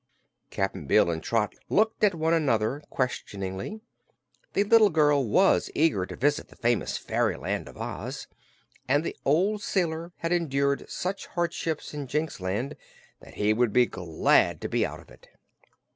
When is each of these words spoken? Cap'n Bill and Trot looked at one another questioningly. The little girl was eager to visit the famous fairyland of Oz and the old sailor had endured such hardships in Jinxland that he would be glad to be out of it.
Cap'n 0.49 0.87
Bill 0.87 1.11
and 1.11 1.21
Trot 1.21 1.53
looked 1.69 2.03
at 2.03 2.15
one 2.15 2.33
another 2.33 2.81
questioningly. 2.89 3.81
The 4.53 4.63
little 4.63 4.89
girl 4.89 5.23
was 5.29 5.69
eager 5.75 6.07
to 6.07 6.15
visit 6.15 6.47
the 6.47 6.55
famous 6.55 6.97
fairyland 6.97 7.69
of 7.69 7.77
Oz 7.77 8.25
and 8.87 9.03
the 9.03 9.15
old 9.25 9.61
sailor 9.61 10.11
had 10.17 10.31
endured 10.33 10.89
such 10.89 11.27
hardships 11.27 11.93
in 11.93 12.07
Jinxland 12.07 12.77
that 13.19 13.35
he 13.35 13.53
would 13.53 13.71
be 13.73 13.85
glad 13.85 14.59
to 14.61 14.67
be 14.67 14.83
out 14.83 14.99
of 15.01 15.11
it. 15.11 15.29